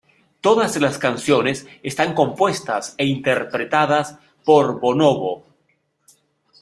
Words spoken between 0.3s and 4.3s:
Todas las canciones están compuestas e interpretadas